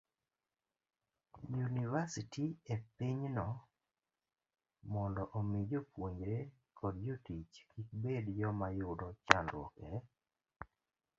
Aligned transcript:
yunivasiti 1.57 2.45
e 2.73 2.75
pinyno, 2.97 3.47
mondo 4.91 5.23
omi 5.37 5.59
jopuonjre 5.71 6.37
kod 6.79 6.95
jotich 7.07 7.55
kik 7.71 7.87
bed 8.01 8.25
joma 8.39 8.67
yudo 8.79 9.07
chandruok 9.27 9.73
e 9.89 9.91